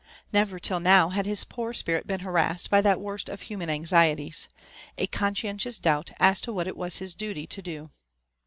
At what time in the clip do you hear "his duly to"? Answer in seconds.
6.97-7.61